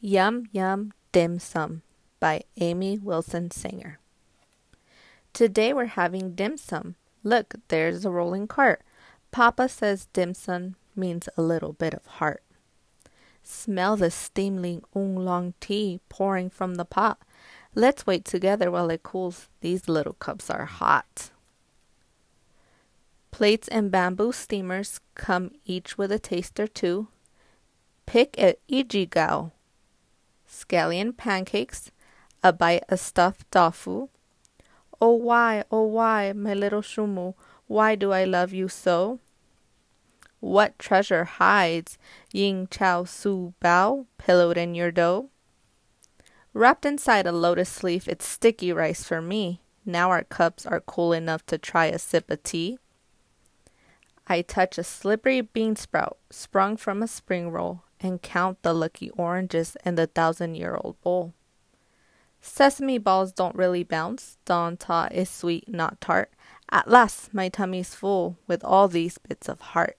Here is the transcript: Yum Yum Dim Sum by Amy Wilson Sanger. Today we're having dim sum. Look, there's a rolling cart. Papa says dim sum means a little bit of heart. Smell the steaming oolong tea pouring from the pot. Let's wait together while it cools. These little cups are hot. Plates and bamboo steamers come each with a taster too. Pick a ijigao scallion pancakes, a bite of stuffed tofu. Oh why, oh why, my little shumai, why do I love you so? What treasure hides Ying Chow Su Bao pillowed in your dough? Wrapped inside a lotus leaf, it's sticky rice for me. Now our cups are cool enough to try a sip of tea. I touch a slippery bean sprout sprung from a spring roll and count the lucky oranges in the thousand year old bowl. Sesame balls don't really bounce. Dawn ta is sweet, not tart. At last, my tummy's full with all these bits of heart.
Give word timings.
Yum 0.00 0.44
Yum 0.52 0.92
Dim 1.10 1.40
Sum 1.40 1.82
by 2.20 2.44
Amy 2.60 3.00
Wilson 3.00 3.50
Sanger. 3.50 3.98
Today 5.32 5.72
we're 5.72 5.86
having 5.86 6.36
dim 6.36 6.56
sum. 6.56 6.94
Look, 7.24 7.56
there's 7.66 8.04
a 8.04 8.10
rolling 8.10 8.46
cart. 8.46 8.82
Papa 9.32 9.68
says 9.68 10.06
dim 10.12 10.34
sum 10.34 10.76
means 10.94 11.28
a 11.36 11.42
little 11.42 11.72
bit 11.72 11.94
of 11.94 12.06
heart. 12.06 12.44
Smell 13.42 13.96
the 13.96 14.12
steaming 14.12 14.84
oolong 14.96 15.54
tea 15.58 15.98
pouring 16.08 16.48
from 16.48 16.76
the 16.76 16.84
pot. 16.84 17.18
Let's 17.74 18.06
wait 18.06 18.24
together 18.24 18.70
while 18.70 18.90
it 18.90 19.02
cools. 19.02 19.48
These 19.62 19.88
little 19.88 20.12
cups 20.12 20.48
are 20.48 20.66
hot. 20.66 21.30
Plates 23.32 23.66
and 23.66 23.90
bamboo 23.90 24.30
steamers 24.30 25.00
come 25.16 25.50
each 25.64 25.98
with 25.98 26.12
a 26.12 26.20
taster 26.20 26.68
too. 26.68 27.08
Pick 28.06 28.38
a 28.38 28.54
ijigao 28.70 29.50
scallion 30.48 31.16
pancakes, 31.16 31.90
a 32.42 32.52
bite 32.52 32.84
of 32.88 32.98
stuffed 32.98 33.50
tofu. 33.50 34.08
Oh 35.00 35.14
why, 35.14 35.64
oh 35.70 35.84
why, 35.84 36.32
my 36.32 36.54
little 36.54 36.82
shumai, 36.82 37.34
why 37.66 37.94
do 37.94 38.12
I 38.12 38.24
love 38.24 38.52
you 38.52 38.68
so? 38.68 39.20
What 40.40 40.78
treasure 40.78 41.24
hides 41.24 41.98
Ying 42.32 42.68
Chow 42.70 43.04
Su 43.04 43.54
Bao 43.60 44.06
pillowed 44.18 44.56
in 44.56 44.74
your 44.74 44.90
dough? 44.90 45.30
Wrapped 46.54 46.86
inside 46.86 47.26
a 47.26 47.32
lotus 47.32 47.82
leaf, 47.82 48.08
it's 48.08 48.26
sticky 48.26 48.72
rice 48.72 49.04
for 49.04 49.20
me. 49.20 49.60
Now 49.84 50.10
our 50.10 50.24
cups 50.24 50.64
are 50.64 50.80
cool 50.80 51.12
enough 51.12 51.44
to 51.46 51.58
try 51.58 51.86
a 51.86 51.98
sip 51.98 52.30
of 52.30 52.42
tea. 52.42 52.78
I 54.26 54.42
touch 54.42 54.78
a 54.78 54.84
slippery 54.84 55.40
bean 55.40 55.76
sprout 55.76 56.18
sprung 56.30 56.76
from 56.76 57.02
a 57.02 57.08
spring 57.08 57.50
roll 57.50 57.84
and 58.00 58.22
count 58.22 58.62
the 58.62 58.72
lucky 58.72 59.10
oranges 59.10 59.76
in 59.84 59.94
the 59.94 60.06
thousand 60.06 60.54
year 60.54 60.78
old 60.82 61.00
bowl. 61.00 61.34
Sesame 62.40 62.98
balls 62.98 63.32
don't 63.32 63.56
really 63.56 63.82
bounce. 63.82 64.38
Dawn 64.44 64.76
ta 64.76 65.08
is 65.10 65.28
sweet, 65.28 65.68
not 65.68 66.00
tart. 66.00 66.32
At 66.70 66.88
last, 66.88 67.34
my 67.34 67.48
tummy's 67.48 67.94
full 67.94 68.38
with 68.46 68.62
all 68.64 68.88
these 68.88 69.18
bits 69.18 69.48
of 69.48 69.60
heart. 69.60 69.96